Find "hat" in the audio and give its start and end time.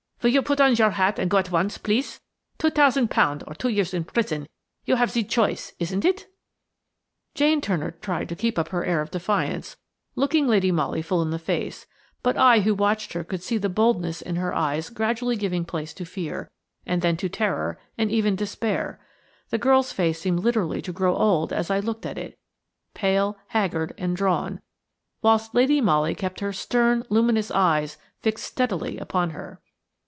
0.91-1.17